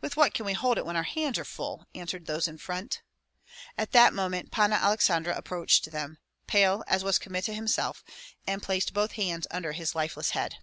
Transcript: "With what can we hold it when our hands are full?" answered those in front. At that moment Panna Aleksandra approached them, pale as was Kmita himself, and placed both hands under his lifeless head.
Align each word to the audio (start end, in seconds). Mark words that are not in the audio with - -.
"With 0.00 0.16
what 0.16 0.34
can 0.34 0.46
we 0.46 0.52
hold 0.52 0.78
it 0.78 0.86
when 0.86 0.94
our 0.94 1.02
hands 1.02 1.36
are 1.36 1.44
full?" 1.44 1.88
answered 1.92 2.26
those 2.26 2.46
in 2.46 2.58
front. 2.58 3.02
At 3.76 3.90
that 3.90 4.14
moment 4.14 4.52
Panna 4.52 4.76
Aleksandra 4.76 5.36
approached 5.36 5.90
them, 5.90 6.18
pale 6.46 6.84
as 6.86 7.02
was 7.02 7.18
Kmita 7.18 7.52
himself, 7.52 8.04
and 8.46 8.62
placed 8.62 8.94
both 8.94 9.14
hands 9.14 9.48
under 9.50 9.72
his 9.72 9.96
lifeless 9.96 10.30
head. 10.30 10.58